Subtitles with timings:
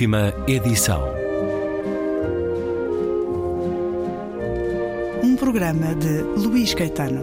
[0.00, 1.02] última edição.
[5.22, 7.22] Um programa de Luís Caetano.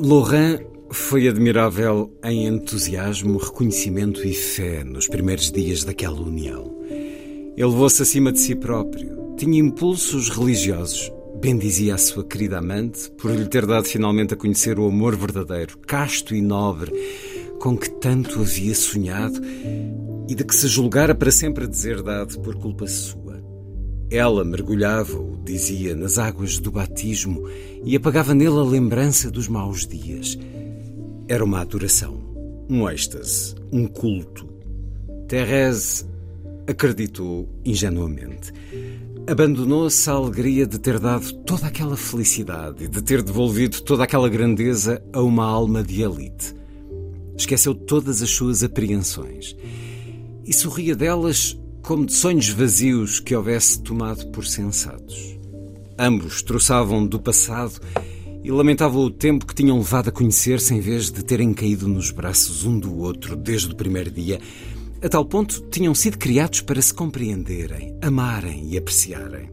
[0.00, 6.74] Laurent foi admirável em entusiasmo, reconhecimento e fé nos primeiros dias daquela união.
[7.54, 13.46] Elevou-se acima de si próprio, tinha impulsos religiosos, bendizia a sua querida amante por lhe
[13.46, 16.92] ter dado finalmente a conhecer o amor verdadeiro, casto e nobre,
[17.58, 19.40] com que tanto havia sonhado
[20.28, 23.42] e de que se julgara para sempre deserdado por culpa sua.
[24.10, 27.48] Ela mergulhava-o, dizia, nas águas do batismo
[27.84, 30.38] e apagava nele a lembrança dos maus dias.
[31.26, 32.20] Era uma adoração,
[32.68, 34.46] um êxtase, um culto.
[35.26, 36.06] Thérèse
[36.66, 38.52] acreditou ingenuamente.
[39.26, 44.28] Abandonou-se à alegria de ter dado toda aquela felicidade e de ter devolvido toda aquela
[44.28, 46.54] grandeza a uma alma de elite.
[47.34, 49.56] Esqueceu todas as suas apreensões
[50.46, 55.38] e sorria delas como de sonhos vazios que houvesse tomado por sensatos.
[55.98, 57.80] Ambos troçavam do passado
[58.42, 62.10] e lamentavam o tempo que tinham levado a conhecer-se em vez de terem caído nos
[62.10, 64.38] braços um do outro desde o primeiro dia.
[65.04, 69.50] A tal ponto tinham sido criados para se compreenderem, amarem e apreciarem.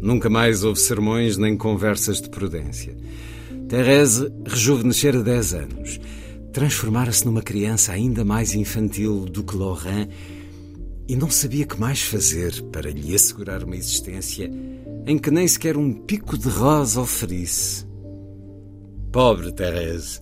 [0.00, 2.96] Nunca mais houve sermões nem conversas de prudência.
[3.68, 6.00] Thérèse rejuvenescera dez anos.
[6.52, 10.08] Transformara-se numa criança ainda mais infantil do que Laurent
[11.08, 14.50] e não sabia que mais fazer para lhe assegurar uma existência
[15.06, 17.86] em que nem sequer um pico de rosa oferisse.
[19.12, 20.18] Pobre Thérèse,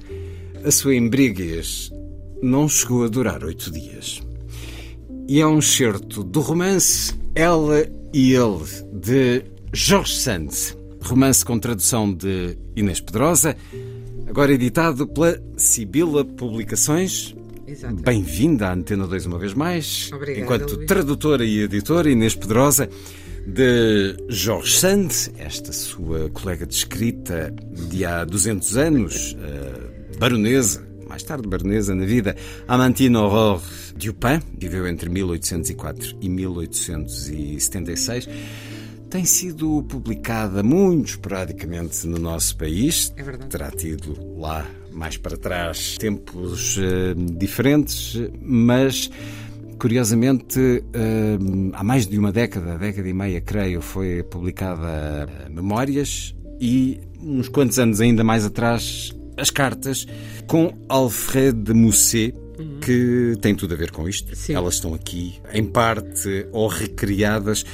[0.62, 1.90] a sua embriaguez
[2.42, 4.20] não chegou a durar oito dias.
[5.30, 10.48] E é um certo do romance Ela e Ele, de Georges Sand,
[11.02, 13.56] romance com tradução de Inês Pedrosa,
[14.26, 17.32] agora editado pela Sibila Publicações.
[18.02, 20.10] Bem-vinda à Antena 2 uma vez mais.
[20.12, 20.88] Obrigada, enquanto Luís.
[20.88, 22.90] tradutora e editora, Inês Pedrosa,
[23.46, 27.54] de Georges Sand, esta sua colega de escrita
[27.88, 32.36] de há 200 anos, eh, baronesa, mais tarde baronesa na vida,
[32.68, 33.64] Amantine Aurore
[33.96, 38.28] Dupin, viveu entre 1804 e 1876.
[39.10, 43.12] Tem sido publicada muito esporadicamente no nosso país.
[43.16, 43.50] É verdade.
[43.50, 49.10] Terá tido lá mais para trás tempos eh, diferentes, mas
[49.80, 51.38] curiosamente eh,
[51.72, 57.48] há mais de uma década, década e meia, creio, foi publicada eh, Memórias e uns
[57.48, 60.06] quantos anos ainda mais atrás as cartas
[60.46, 62.34] com Alfred de Musset
[62.80, 64.34] que tem tudo a ver com isto.
[64.36, 64.54] Sim.
[64.54, 67.64] Elas estão aqui em parte ou recriadas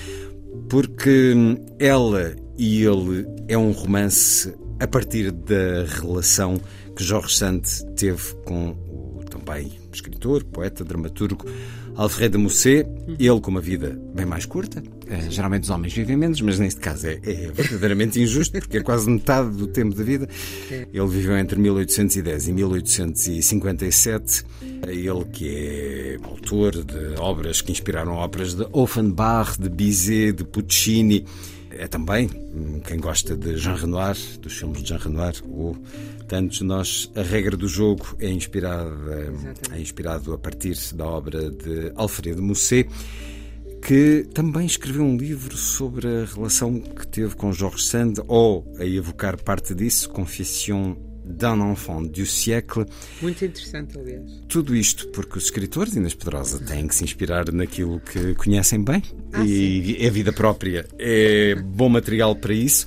[0.69, 1.35] porque
[1.79, 6.61] ela e ele é um romance a partir da relação
[6.95, 7.63] que Jorge Sand
[7.97, 11.47] teve com o também escritor, poeta, dramaturgo
[11.97, 12.87] Alfred de Musset.
[13.19, 14.83] Ele com uma vida bem mais curta.
[15.09, 18.83] Eh, geralmente os homens vivem menos, mas neste caso é, é verdadeiramente injusto, porque é
[18.83, 20.29] quase metade do tempo da vida.
[20.71, 24.45] Ele viveu entre 1810 e 1857.
[24.87, 31.25] Ele que é autor de obras que inspiraram obras de Offenbach, de Bizet, de Puccini.
[31.79, 35.77] É também hum, quem gosta de Jean Renoir, dos filmes de Jean Renoir, ou
[36.27, 38.91] tantos nós, a regra do jogo é inspirada,
[39.73, 42.89] é inspirado a partir da obra de Alfredo Musset,
[43.83, 48.85] que também escreveu um livro sobre a relação que teve com Georges Sand, ou a
[48.85, 52.87] evocar parte disso, Confession d'un enfant du siècle.
[53.21, 54.23] Muito interessante, aliás.
[54.49, 59.03] Tudo isto porque os escritores, Inês Pedrosa, têm que se inspirar naquilo que conhecem bem
[59.33, 62.87] Ah, e a vida própria é bom material para isso.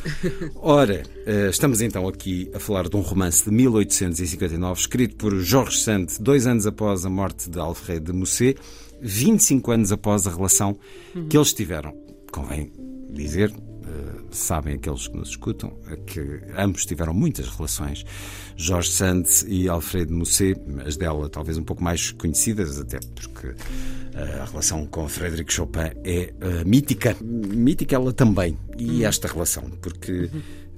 [0.56, 5.84] Ora, eh, estamos então aqui a falar de um romance de 1859 escrito por Georges
[5.84, 8.60] Sand dois anos após a morte de Alfred de Musset,
[9.02, 10.78] 25 anos após a relação
[11.30, 11.94] que eles tiveram.
[12.32, 12.72] Convém
[13.12, 13.52] dizer,
[14.32, 18.06] sabem aqueles que nos escutam, eh, que ambos tiveram muitas relações.
[18.56, 23.56] Jorge Sand e Alfred Musset, as dela talvez um pouco mais conhecidas, até porque
[24.14, 27.16] eh, a relação com Frédéric Chopin é eh, mítica.
[27.22, 30.30] Mítica ela também, e esta relação, porque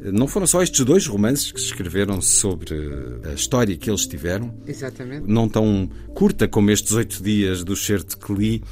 [0.02, 3.90] eh, não foram só estes dois romances que se escreveram sobre eh, a história que
[3.90, 5.28] eles tiveram, Exatamente.
[5.28, 8.64] não tão curta como estes oito dias do certo que li,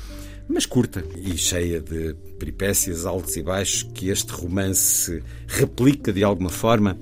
[0.49, 6.49] mas curta e cheia de peripécias altos e baixos que este romance replica de alguma
[6.49, 6.97] forma.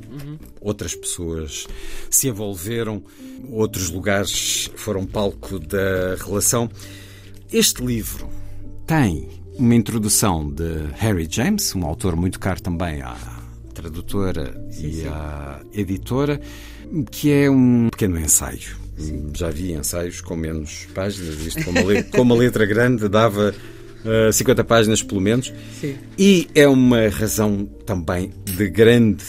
[0.59, 1.65] Outras pessoas
[2.11, 3.01] se envolveram,
[3.49, 6.69] outros lugares foram palco da relação.
[7.51, 8.27] Este livro
[8.85, 13.15] tem uma introdução de Harry James, um autor muito caro também à
[13.73, 15.07] tradutora sim, e sim.
[15.07, 16.41] à editora,
[17.09, 18.86] que é um pequeno ensaio.
[18.97, 19.31] Sim.
[19.35, 23.53] Já vi ensaios com menos páginas, isto com uma letra, com uma letra grande dava
[24.03, 25.53] uh, eh, 50 páginas pelo menos.
[25.79, 25.95] Sim.
[26.17, 29.23] E é uma razão também de grande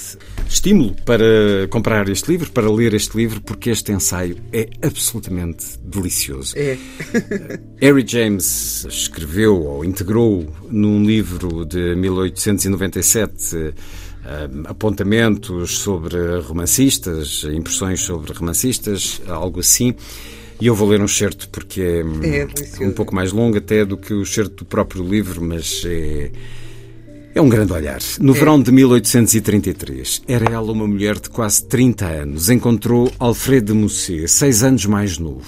[0.49, 6.55] estímulo para comprar este livro, para ler este livro, porque este ensaio é absolutamente delicioso.
[6.57, 6.79] É.
[7.81, 13.73] Harry James escreveu ou integrou num livro de 1897 Uh,
[14.67, 19.95] apontamentos sobre romancistas, impressões sobre romancistas, algo assim.
[20.61, 23.97] E eu vou ler um certo porque é, é um pouco mais longo até do
[23.97, 26.33] que o certo do próprio livro, mas é,
[27.33, 28.01] é um grande olhar.
[28.21, 28.39] No é.
[28.39, 32.51] verão de 1833, era ela uma mulher de quase 30 anos.
[32.51, 35.47] Encontrou Alfred de Musset, seis anos mais novo,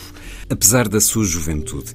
[0.49, 1.93] apesar da sua juventude.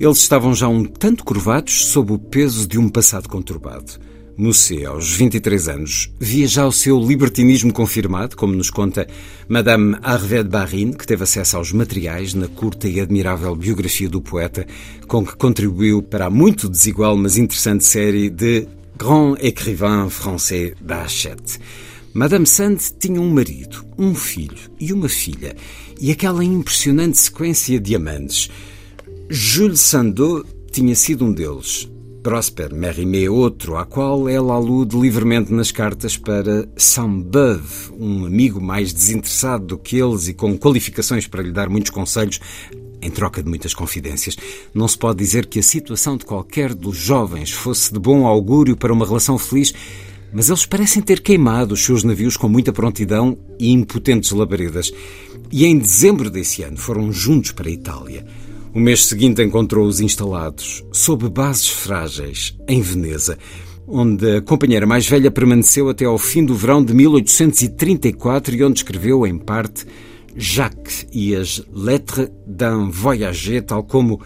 [0.00, 3.92] Eles estavam já um tanto curvados sob o peso de um passado conturbado.
[4.38, 9.04] Musset, aos 23 anos, via já o seu libertinismo confirmado, como nos conta
[9.48, 14.22] Madame Harvey de Barine, que teve acesso aos materiais na curta e admirável biografia do
[14.22, 14.64] poeta,
[15.08, 21.04] com que contribuiu para a muito desigual mas interessante série de Grand Écrivain Français da.
[22.14, 25.56] Madame Sand tinha um marido, um filho e uma filha,
[26.00, 28.48] e aquela impressionante sequência de amantes.
[29.28, 31.88] Jules Sandeau tinha sido um deles.
[32.28, 38.92] Prosper Mérimée outro, à qual ela alude livremente nas cartas para Saint-Beuve, um amigo mais
[38.92, 42.38] desinteressado do que eles e com qualificações para lhe dar muitos conselhos,
[43.00, 44.36] em troca de muitas confidências.
[44.74, 48.76] Não se pode dizer que a situação de qualquer dos jovens fosse de bom augúrio
[48.76, 49.72] para uma relação feliz,
[50.30, 54.92] mas eles parecem ter queimado os seus navios com muita prontidão e impotentes labaredas.
[55.50, 58.26] E em dezembro desse ano foram juntos para a Itália.
[58.78, 63.36] O mês seguinte encontrou-os instalados, sob bases frágeis, em Veneza,
[63.88, 68.78] onde a companheira mais velha permaneceu até ao fim do verão de 1834 e onde
[68.78, 69.84] escreveu, em parte,
[70.36, 74.20] Jacques e as Lettres d'un Voyager, tal como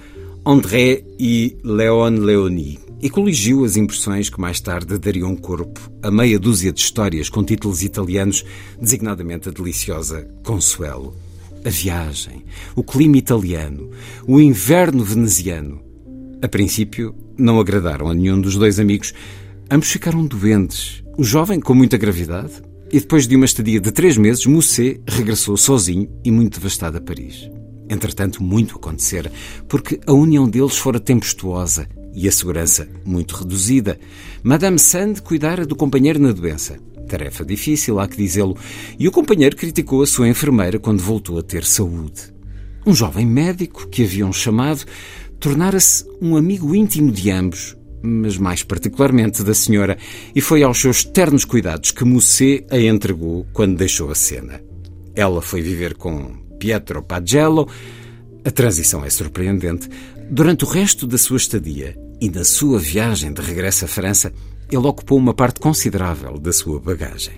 [0.44, 6.38] André e Léon Léonie, e coligiu as impressões que mais tarde dariam corpo a meia
[6.38, 8.44] dúzia de histórias com títulos italianos,
[8.78, 11.16] designadamente a deliciosa Consuelo
[11.64, 12.44] a viagem,
[12.74, 13.90] o clima italiano,
[14.26, 15.80] o inverno veneziano.
[16.42, 19.14] A princípio, não agradaram a nenhum dos dois amigos.
[19.70, 21.02] Ambos ficaram doentes.
[21.16, 22.52] O jovem com muita gravidade,
[22.90, 27.00] e depois de uma estadia de três meses, Musset regressou sozinho e muito devastado a
[27.00, 27.50] Paris.
[27.88, 29.30] Entretanto, muito acontecera,
[29.68, 33.98] porque a união deles fora tempestuosa e a segurança muito reduzida.
[34.42, 36.78] Madame Sand cuidara do companheiro na doença.
[37.12, 38.56] Tarefa difícil, há que dizê-lo,
[38.98, 42.32] e o companheiro criticou a sua enfermeira quando voltou a ter saúde.
[42.86, 44.86] Um jovem médico que haviam chamado
[45.38, 49.98] tornara-se um amigo íntimo de ambos, mas mais particularmente da senhora,
[50.34, 54.62] e foi aos seus ternos cuidados que Musset a entregou quando deixou a cena.
[55.14, 57.68] Ela foi viver com Pietro Pagello.
[58.42, 59.86] A transição é surpreendente.
[60.30, 64.32] Durante o resto da sua estadia e na sua viagem de regresso à França,
[64.74, 67.34] ele ocupou uma parte considerável da sua bagagem.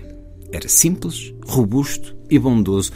[0.52, 2.92] Era simples, robusto e bondoso,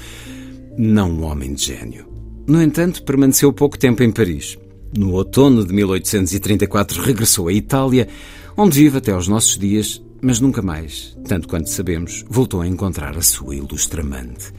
[0.77, 2.07] não um homem de gênio.
[2.47, 4.57] No entanto, permaneceu pouco tempo em Paris.
[4.97, 8.09] No outono de 1834 regressou à Itália,
[8.57, 13.17] onde vive até aos nossos dias, mas nunca mais, tanto quanto sabemos, voltou a encontrar
[13.17, 14.53] a sua ilustre amante.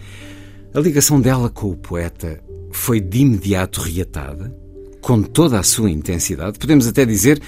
[0.74, 4.56] A ligação dela com o poeta foi de imediato reatada,
[5.02, 7.42] com toda a sua intensidade, podemos até dizer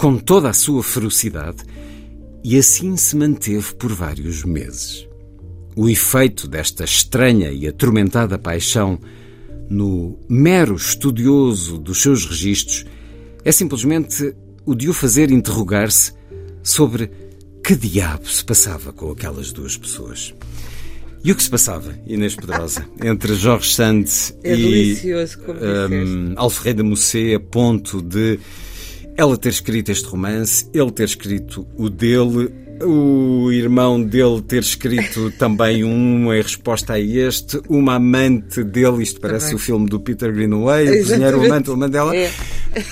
[0.00, 1.58] com toda a sua ferocidade,
[2.42, 5.06] e assim se manteve por vários meses.
[5.76, 8.98] O efeito desta estranha e atormentada paixão
[9.68, 12.86] no mero estudioso dos seus registros
[13.44, 16.14] é simplesmente o de o fazer interrogar-se
[16.62, 17.10] sobre
[17.62, 20.32] que diabo se passava com aquelas duas pessoas.
[21.22, 27.34] E o que se passava, Inês Pedrosa, entre Jorge Sands é e um, Alfredo Musset
[27.34, 28.40] a ponto de
[29.20, 32.50] ela ter escrito este romance, ele ter escrito o dele,
[32.82, 39.20] o irmão dele ter escrito também um em resposta a este, uma amante dele, isto
[39.20, 39.56] parece também.
[39.56, 42.16] o filme do Peter Greenaway, o cozinheiro amante, o amante dela.
[42.16, 42.30] É.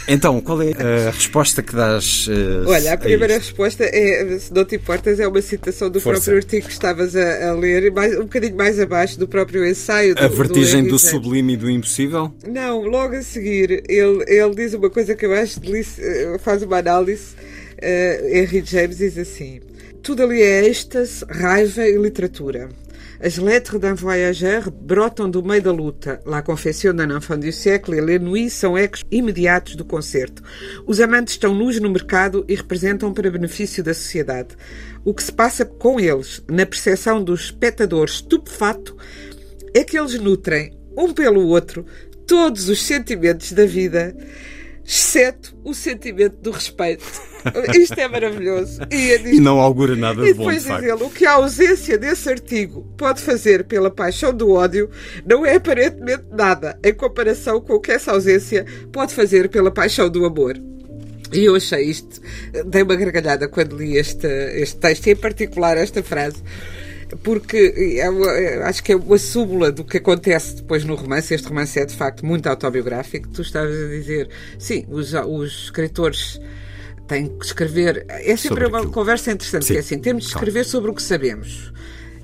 [0.06, 2.26] Então, qual é a resposta que dás?
[2.26, 6.00] Uh, Olha, a primeira a resposta é, se não te importas, é uma citação do
[6.00, 6.22] Força.
[6.22, 10.14] próprio artigo que estavas a, a, ler, mais, um bocadinho mais abaixo do próprio ensaio.
[10.14, 12.32] Do, a vertigem do, do sublime e do impossível?
[12.46, 16.62] Não, logo a seguir, ele, ele diz uma coisa que eu acho delícia, eh, faz
[16.62, 17.36] uma análise.
[17.78, 19.60] Uh, Henry James diz assim:
[20.02, 22.68] tudo ali é êxtase, raiva e literatura.
[23.20, 26.20] As lettres d'un voyageur brotam do meio da luta.
[26.24, 30.40] La confession d'un enfant du siècle e Les Nuits são ecos imediatos do concerto.
[30.86, 34.50] Os amantes estão nus no mercado e representam para benefício da sociedade.
[35.04, 38.96] O que se passa com eles, na percepção do espectador estupefato,
[39.74, 41.84] é que eles nutrem, um pelo outro,
[42.24, 44.14] todos os sentimentos da vida
[44.88, 47.04] exceto o sentimento do respeito.
[47.78, 48.80] Isto é maravilhoso.
[48.90, 51.98] E, e não augura nada de bom, E depois diz ele, o que a ausência
[51.98, 54.88] desse artigo pode fazer pela paixão do ódio
[55.26, 60.08] não é aparentemente nada, em comparação com o que essa ausência pode fazer pela paixão
[60.08, 60.58] do amor.
[61.30, 62.22] E eu achei isto,
[62.66, 66.42] dei uma gargalhada quando li este, este texto, e em particular esta frase,
[67.22, 67.56] porque
[67.98, 71.32] é é, acho que é uma súmula do que acontece depois no romance.
[71.32, 73.28] Este romance é de facto muito autobiográfico.
[73.28, 76.40] Tu estavas a dizer, sim, os, os escritores
[77.06, 78.04] têm que escrever.
[78.08, 79.72] É sempre uma conversa interessante, sim.
[79.72, 80.68] que é assim: temos de escrever claro.
[80.68, 81.72] sobre o que sabemos.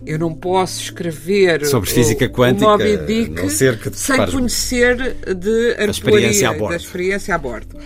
[0.07, 3.51] Eu não posso escrever sobre física quântica, o Moby Dick
[3.95, 7.79] sem conhecer de a experiência da experiência a bordo.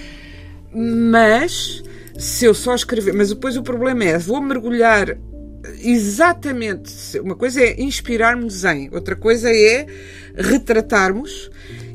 [0.75, 1.81] Mas
[2.19, 5.17] se eu só escrever, mas depois o problema é, vou mergulhar
[5.81, 7.19] exatamente.
[7.21, 9.87] Uma coisa é inspirarmos em, outra coisa é
[10.35, 11.51] retratarmos.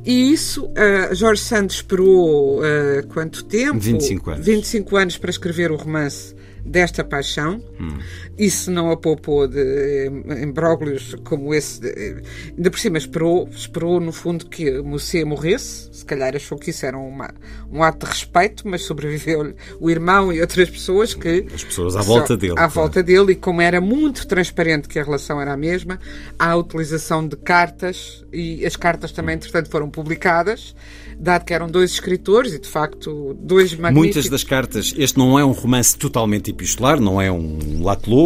[0.06, 3.80] E isso, uh, Jorge Santos esperou uh, quanto tempo?
[3.80, 4.46] 25 anos.
[4.46, 7.62] 25 anos para escrever o romance desta paixão.
[7.80, 7.98] Hum.
[8.38, 10.12] Isso não a poupou de
[10.42, 11.80] embróglios como esse.
[11.80, 12.24] De,
[12.58, 15.90] ainda por cima, esperou, esperou no fundo que Moussé morresse.
[15.92, 17.34] Se calhar achou que isso era uma,
[17.72, 21.46] um ato de respeito, mas sobreviveu-lhe o irmão e outras pessoas que.
[21.54, 22.54] As pessoas à volta dele.
[22.54, 22.72] À claro.
[22.72, 26.00] volta dele, e como era muito transparente que a relação era a mesma,
[26.40, 30.76] há a utilização de cartas, e as cartas também, entretanto, foram publicadas
[31.20, 34.16] dado que eram dois escritores e, de facto, dois magníficos...
[34.16, 38.23] Muitas das cartas, este não é um romance totalmente epistolar, não é um Laclos,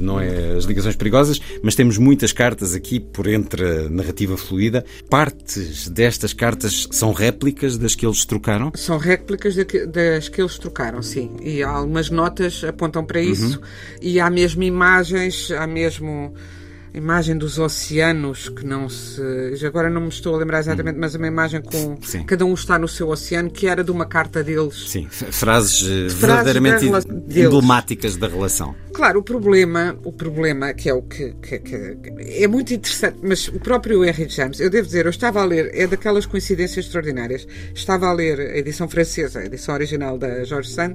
[0.00, 4.84] não é as ligações perigosas, mas temos muitas cartas aqui por entre a narrativa fluida.
[5.08, 8.72] Partes destas cartas são réplicas das que eles trocaram?
[8.74, 11.36] São réplicas das que eles trocaram, sim.
[11.42, 13.58] E algumas notas apontam para isso.
[13.58, 13.64] Uhum.
[14.02, 16.34] E há mesmo imagens, há mesmo
[16.92, 19.20] imagem dos oceanos que não se.
[19.64, 22.24] Agora não me estou a lembrar exatamente, mas uma imagem com Sim.
[22.24, 24.90] cada um está no seu oceano, que era de uma carta deles.
[24.90, 27.00] Sim, frases, eh, frases verdadeiramente da
[27.30, 28.74] emblemáticas da relação.
[28.92, 33.48] Claro, o problema, o problema que é o que, que, que, é muito interessante, mas
[33.48, 37.46] o próprio Henry James, eu devo dizer, eu estava a ler, é daquelas coincidências extraordinárias.
[37.74, 40.94] Estava a ler a edição francesa, a edição original da George Sand,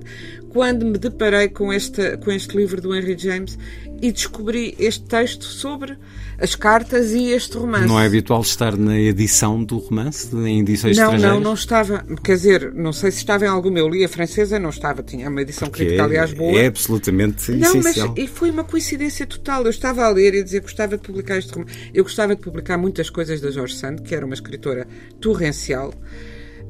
[0.50, 3.58] quando me deparei com este, com este livro do Henry James
[4.02, 5.98] e descobri este texto sobre
[6.38, 7.88] as cartas e este romance.
[7.88, 11.36] Não é habitual estar na edição do romance, em edições não, estrangeiras?
[11.36, 12.06] Não, não estava.
[12.24, 13.80] Quer dizer, não sei se estava em alguma.
[13.80, 15.02] Eu li a francesa, não estava.
[15.02, 16.25] Tinha uma edição crítica, aliás,
[16.58, 18.14] É absolutamente não, essencial.
[18.16, 19.64] Mas, e foi uma coincidência total.
[19.64, 21.92] Eu estava a ler e a dizer que gostava de publicar este romance.
[21.94, 24.88] Eu gostava de publicar muitas coisas da Jorge Sand, que era uma escritora
[25.20, 25.94] torrencial.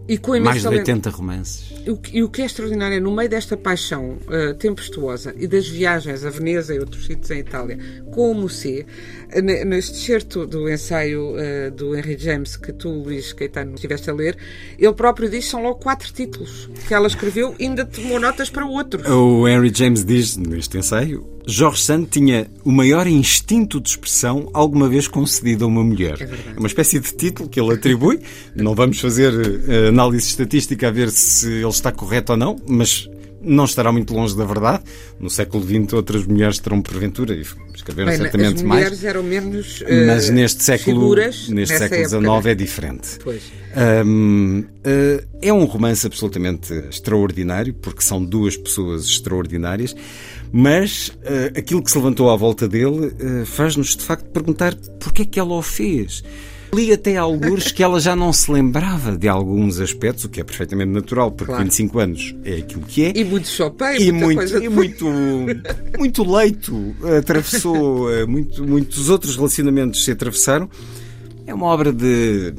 [0.07, 1.73] E Mais de 80 romances.
[2.13, 6.23] E o que é extraordinário é, no meio desta paixão uh, tempestuosa e das viagens
[6.23, 7.77] a Veneza e outros sítios em Itália,
[8.11, 8.85] com o Musset,
[9.41, 14.37] neste certo do ensaio uh, do Henry James que tu, Luís Caetano, estiveste a ler,
[14.77, 18.49] ele próprio diz que são logo quatro títulos que ela escreveu e ainda tomou notas
[18.49, 19.07] para outros.
[19.07, 24.89] O Henry James diz neste ensaio Jorge Sand tinha o maior instinto de expressão alguma
[24.89, 26.15] vez concedido a uma mulher.
[26.19, 28.19] É, é uma espécie de título que ele atribui.
[28.55, 33.07] Não vamos fazer uh, análise estatística a ver se ele está correto ou não, mas
[33.45, 34.83] não estará muito longe da verdade.
[35.19, 37.43] No século XX, outras mulheres terão porventura e
[37.75, 38.83] escreveram Bem, certamente as mais.
[38.83, 39.81] As mulheres eram menos.
[39.81, 43.19] Uh, mas neste século, figuras, neste século XIX é diferente.
[43.23, 43.43] Pois.
[44.05, 49.95] Um, uh, é um romance absolutamente extraordinário, porque são duas pessoas extraordinárias.
[50.51, 55.23] Mas uh, aquilo que se levantou à volta dele uh, faz-nos de facto perguntar porque
[55.23, 56.23] é que ela o fez.
[56.73, 60.43] Li até alguns que ela já não se lembrava de alguns aspectos, o que é
[60.43, 61.63] perfeitamente natural, porque claro.
[61.63, 63.13] 25 anos é aquilo que é.
[63.15, 65.05] E muito chopé, e, muito, e muito,
[65.97, 70.69] muito leito atravessou, eh, muito, muitos outros relacionamentos se atravessaram.
[71.47, 72.53] É uma obra de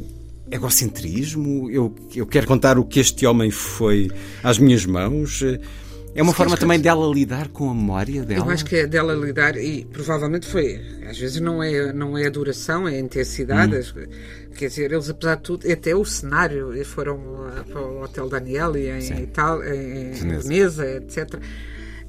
[0.50, 1.70] egocentrismo.
[1.70, 4.10] Eu, eu quero contar o que este homem foi
[4.42, 5.42] às minhas mãos.
[6.16, 8.46] É uma forma também dela lidar com a memória dela?
[8.46, 10.80] Eu acho que é dela lidar e provavelmente foi.
[11.06, 13.76] Às vezes não é, não é a duração, é a intensidade.
[13.76, 14.06] Hum.
[14.56, 17.20] Quer dizer, eles apesar de tudo, até o cenário, foram
[17.70, 21.38] para o Hotel Danieli em Itália, em Veneza, etc.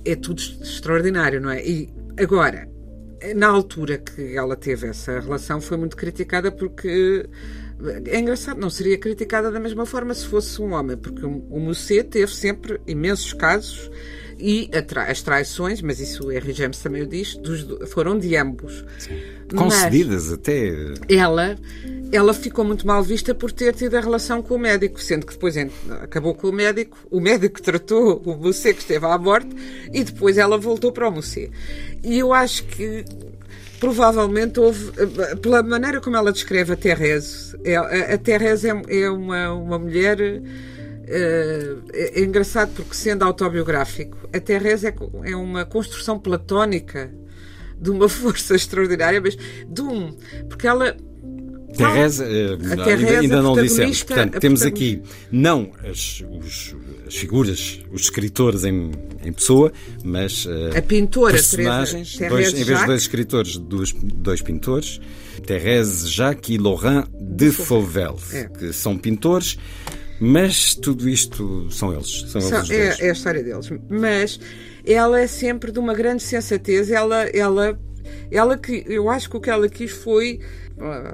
[0.05, 1.61] É tudo extraordinário, não é?
[1.67, 2.65] E agora,
[3.35, 7.27] na altura que ela teve essa relação, foi muito criticada porque
[8.05, 12.03] É engraçado, não seria criticada da mesma forma se fosse um homem, porque o Musset
[12.09, 13.91] teve sempre imensos casos
[14.39, 14.69] e
[15.07, 18.85] as traições, mas isso o Henry James também o diz, dos, foram de ambos.
[18.99, 19.19] Sim.
[19.55, 20.73] Concedidas mas até.
[21.07, 21.55] Ela,
[22.11, 25.33] ela ficou muito mal vista por ter tido a relação com o médico, sendo que
[25.33, 25.55] depois
[26.01, 29.49] acabou com o médico, o médico tratou o Musset que esteve à morte
[29.93, 31.51] e depois ela voltou para o Musset.
[32.03, 33.05] E eu acho que
[33.79, 34.91] provavelmente houve,
[35.41, 40.19] pela maneira como ela descreve a Thérèse, é, a Thérèse é, é uma, uma mulher
[40.21, 47.09] é, é, engraçado porque, sendo autobiográfico, a Thérèse é, é uma construção platónica
[47.79, 50.15] de uma força extraordinária, mas de um.
[50.49, 50.95] Porque ela.
[51.77, 54.03] Teresa, ainda, ainda não dissemos.
[54.03, 58.91] Portanto, temos aqui não as, os, as figuras, os escritores em,
[59.23, 59.71] em pessoa,
[60.03, 64.99] mas uh, a pintora personagens, Teresa, dois, em vez de dois escritores, dois, dois pintores,
[65.45, 68.45] Thérèse Jacques e Laurent de Fauvel, é.
[68.45, 69.57] que são pintores.
[70.19, 72.25] Mas tudo isto são eles.
[72.27, 73.69] São, são eles é, é, a história deles.
[73.87, 74.39] Mas
[74.83, 76.89] ela é sempre de uma grande sensatez.
[76.89, 77.79] Ela, ela,
[78.31, 80.39] ela que eu acho que o que ela quis foi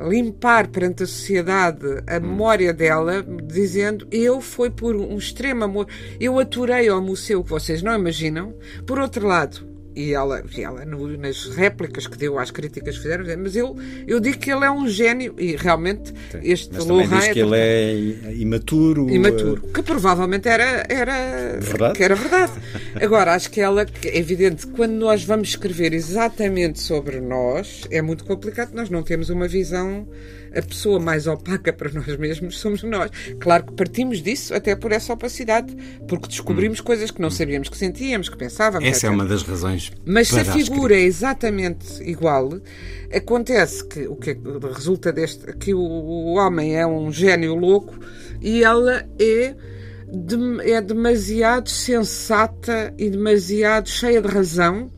[0.10, 2.22] limpar perante a sociedade a hum.
[2.22, 5.88] memória dela, dizendo eu foi por um extremo amor.
[6.20, 8.54] Eu aturei ao museu que vocês não imaginam.
[8.86, 13.04] Por outro lado, e ela, e ela no, nas réplicas que deu às críticas que
[13.04, 13.76] fizeram, mas eu,
[14.08, 17.40] eu digo que ele é um gênio e realmente Sim, este mas Laurent diz que
[17.40, 19.10] ele é imaturo.
[19.10, 21.96] Imaturo, que provavelmente era, era, verdade?
[21.96, 22.54] Que era verdade.
[23.02, 28.26] Agora, acho que ela, é evidente, quando nós vamos escrever exatamente sobre nós, é muito
[28.26, 30.08] complicado, nós não temos uma visão
[30.56, 33.10] a pessoa mais opaca para nós mesmos somos nós.
[33.40, 35.76] Claro que partimos disso até por essa opacidade,
[36.08, 36.84] porque descobrimos hum.
[36.84, 38.88] coisas que não sabíamos que sentíamos, que pensávamos.
[38.88, 39.10] Essa etc.
[39.10, 39.83] é uma das razões.
[40.06, 42.50] Mas se a figura é exatamente igual,
[43.14, 44.38] acontece que o que
[44.74, 47.96] resulta deste que o, o homem é um gênio louco
[48.42, 49.56] e ela é
[50.08, 54.90] de, é demasiado sensata e demasiado cheia de razão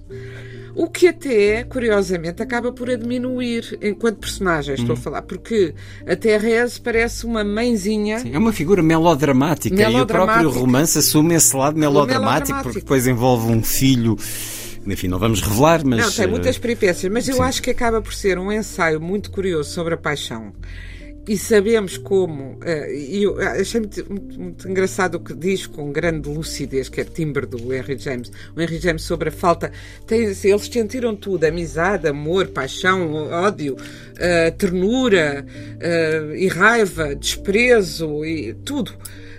[0.75, 5.01] o que até, curiosamente, acaba por a diminuir enquanto personagem, estou a uhum.
[5.01, 5.73] falar, porque
[6.05, 8.19] a Therese parece uma mãezinha.
[8.19, 12.63] Sim, é uma figura melodramática, melodramática, e o próprio romance assume esse lado melodramático, melodramático.
[12.63, 14.17] porque depois envolve um filho.
[14.85, 15.99] Enfim, não vamos revelar, mas.
[15.99, 17.41] Não, tem muitas peripécias, mas eu Sim.
[17.41, 20.53] acho que acaba por ser um ensaio muito curioso sobre a paixão
[21.27, 25.91] e sabemos como, uh, e eu achei muito, muito, muito, engraçado o que diz com
[25.91, 29.71] grande lucidez, que é timbre do Henry James, o Henry James sobre a falta,
[30.05, 30.37] tem, eles
[30.71, 33.75] sentiram tudo, amizade, amor, paixão, ódio,
[34.57, 35.45] ternura
[36.35, 38.93] e raiva, desprezo e tudo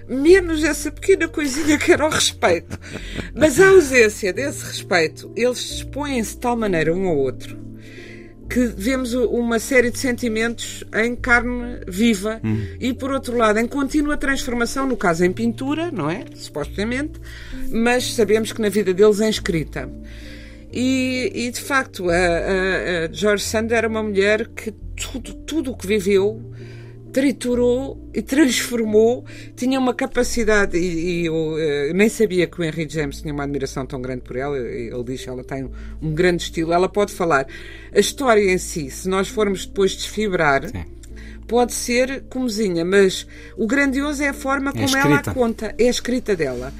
[0.08, 2.78] menos essa pequena coisinha que era o respeito.
[3.34, 7.66] Mas a ausência desse respeito, eles expõem-se de tal maneira um ao outro
[8.48, 12.64] que vemos uma série de sentimentos em carne viva hum.
[12.80, 16.24] e, por outro lado, em contínua transformação, no caso em pintura, não é?
[16.34, 17.20] Supostamente,
[17.70, 19.90] mas sabemos que na vida deles em escrita.
[20.72, 25.72] E, e de facto, a, a, a George Sand era uma mulher que tudo, tudo
[25.72, 26.40] o que viveu
[27.16, 29.24] triturou e transformou,
[29.56, 33.44] tinha uma capacidade, e, e eu uh, nem sabia que o Henry James tinha uma
[33.44, 35.70] admiração tão grande por ela, ele diz que ela tem um,
[36.02, 37.46] um grande estilo, ela pode falar.
[37.90, 40.84] A história em si, se nós formos depois desfibrar, Sim
[41.48, 43.24] pode ser comozinha, mas
[43.56, 46.74] o grandioso é a forma é como ela conta, é a escrita dela.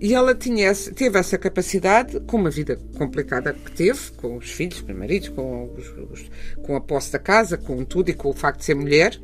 [0.00, 4.80] E ela tinha, teve essa capacidade, com uma vida complicada que teve, com os filhos,
[4.80, 5.74] com os maridos, com,
[6.10, 6.30] os,
[6.62, 9.18] com a posse da casa, com tudo e com o facto de ser mulher,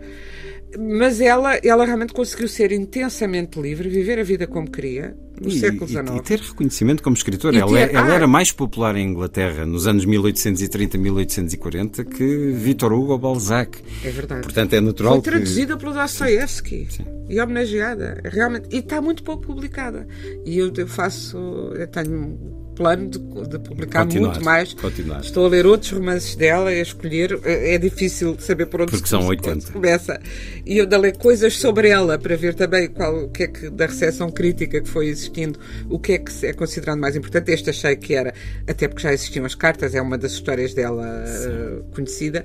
[0.78, 5.58] mas ela, ela realmente conseguiu ser intensamente livre, viver a vida como queria, no e,
[5.58, 6.10] século XIX.
[6.10, 7.56] E, e ter reconhecimento como escritora.
[7.58, 12.92] Ela, ter, ela ah, era mais popular em Inglaterra nos anos 1830 1840 que Victor
[12.92, 13.78] Hugo ou Balzac.
[14.04, 14.42] É verdade.
[14.42, 15.80] Portanto, é natural Foi traduzida que...
[15.80, 16.88] pelo Dostoevsky
[17.28, 18.20] e homenageada.
[18.24, 18.68] Realmente.
[18.70, 20.06] E está muito pouco publicada.
[20.44, 21.36] E eu, eu faço...
[21.74, 24.74] Eu tenho plano de, de publicar continuar, muito mais.
[24.74, 25.20] Continuar.
[25.20, 27.40] Estou a ler outros romances dela, a escolher.
[27.42, 29.72] É, é difícil saber por onde Porque são 80.
[29.72, 30.20] começa.
[30.64, 33.70] E eu ainda ler coisas sobre ela para ver também qual, o que é que
[33.70, 35.58] da recepção crítica que foi existindo,
[35.88, 37.50] o que é que é considerado mais importante.
[37.50, 38.34] Este achei que era,
[38.68, 42.44] até porque já existiam as cartas, é uma das histórias dela uh, conhecida.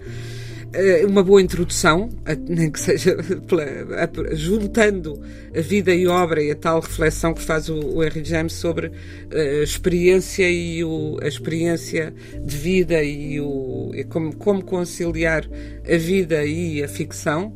[0.73, 2.09] Eh, uma boa introdução,
[2.47, 3.17] nem que seja
[4.33, 5.21] juntando
[5.53, 8.89] a vida e obra e a tal reflexão que faz o, Henry James sobre
[9.31, 15.45] eh, a experiência e o, a experiência de vida e, o, e como, como conciliar
[15.85, 17.53] a vida e a ficção,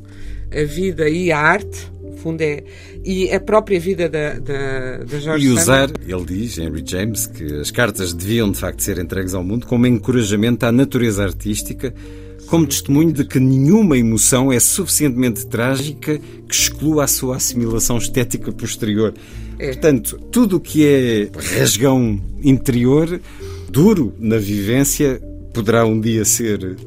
[0.52, 2.64] a vida e a arte, fundo é.
[3.06, 7.46] E a própria vida da, da, da George E usar, ele diz, Henry James, que
[7.62, 11.94] as cartas deviam de facto ser entregues ao mundo como encorajamento à natureza artística,
[12.48, 18.52] como testemunho de que nenhuma emoção é suficientemente trágica que exclua a sua assimilação estética
[18.52, 19.14] posterior.
[19.58, 19.72] É.
[19.72, 21.30] Portanto, tudo o que é
[21.60, 23.20] rasgão interior,
[23.70, 25.22] duro na vivência,
[25.54, 26.78] poderá um dia ser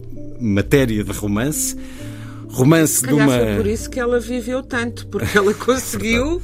[0.40, 1.76] matéria de romance.
[2.48, 3.38] Romance de uma.
[3.38, 6.36] Foi por isso que ela viveu tanto, porque ela conseguiu.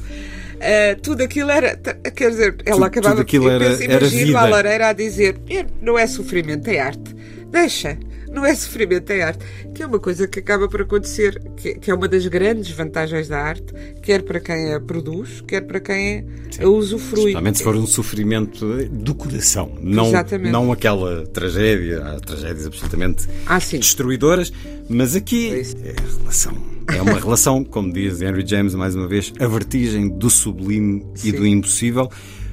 [0.55, 1.75] Uh, tudo aquilo era.
[1.75, 4.39] Quer dizer, ela tudo, acabava tudo aquilo era, era vida.
[4.39, 5.37] a lareira a dizer:
[5.81, 7.15] não é sofrimento, é arte.
[7.51, 7.97] Deixa
[8.35, 9.45] não é sofrimento, é arte.
[9.73, 13.27] Que é uma coisa que acaba por acontecer, que, que é uma das grandes vantagens
[13.27, 16.25] da arte, quer para quem a produz, quer para quem
[16.59, 17.19] a usufrui.
[17.19, 20.11] Especialmente se for um sofrimento do coração, não,
[20.51, 24.51] não aquela tragédia, há tragédias absolutamente ah, destruidoras,
[24.89, 26.75] mas aqui é, é a relação.
[26.87, 31.29] É uma relação, como diz Henry James mais uma vez, a vertigem do sublime Sim.
[31.29, 32.09] e do impossível.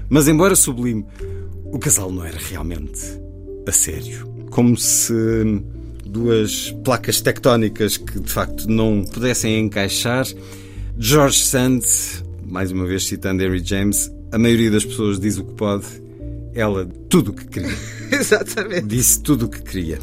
[0.09, 1.05] Mas embora sublime,
[1.65, 3.01] o casal não era realmente
[3.67, 5.15] a sério como se
[6.13, 10.27] duas placas tectónicas que de facto não pudessem encaixar.
[10.99, 11.81] George Sand,
[12.47, 15.87] mais uma vez citando Henry James, a maioria das pessoas diz o que pode,
[16.55, 17.77] ela tudo o que queria.
[18.13, 18.87] Exatamente.
[18.87, 19.99] Disse tudo o que queria.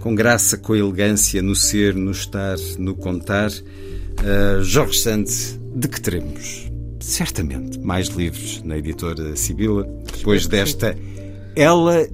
[0.00, 3.50] Com graça, com elegância, no ser, no estar, no contar.
[3.50, 5.24] Uh, Jorge Sand,
[5.74, 6.70] de que teremos?
[7.00, 10.96] Certamente mais livros na editora Sibila, depois desta
[11.56, 12.06] Ela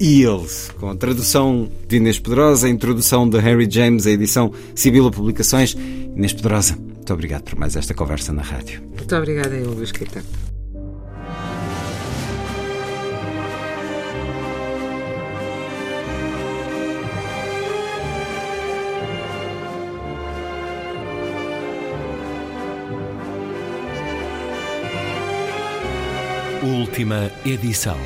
[0.00, 0.46] e ele,
[0.78, 5.72] com a tradução de Inês Pedrosa, a introdução de Harry James, a edição Sibila Publicações.
[5.72, 8.82] Inês Pedrosa, muito obrigado por mais esta conversa na rádio.
[8.96, 10.22] Muito obrigada, eu, escritor.
[26.62, 27.98] Última edição.